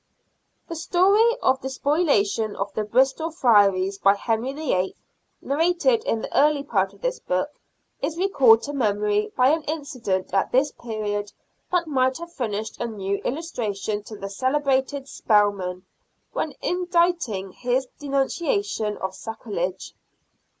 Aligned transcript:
The 0.67 0.75
story 0.75 1.35
of 1.43 1.61
the 1.61 1.69
spoliation 1.69 2.55
of 2.55 2.73
the 2.73 2.83
Bristol 2.83 3.29
Friaries 3.29 3.99
by 4.01 4.15
Henry 4.15 4.51
VIII., 4.51 4.95
narrated 5.43 6.03
in 6.05 6.23
the 6.23 6.35
early 6.35 6.63
part 6.63 6.91
of 6.91 7.01
this 7.01 7.19
book, 7.19 7.49
is 8.01 8.17
re 8.17 8.27
called 8.27 8.63
to 8.63 8.73
memory 8.73 9.31
by 9.37 9.49
an 9.49 9.61
incident 9.65 10.33
at 10.33 10.51
this 10.51 10.71
period 10.71 11.31
that 11.71 11.85
might 11.85 12.17
have 12.17 12.33
furnished 12.33 12.81
a 12.81 12.87
new 12.87 13.17
illustration 13.19 14.01
to 14.05 14.15
the 14.17 14.31
celebrated 14.31 15.07
Spelman 15.07 15.85
when 16.33 16.55
inditing 16.63 17.51
his 17.51 17.85
denunciation 17.99 18.97
of 18.97 19.13
sacrilege. 19.13 19.93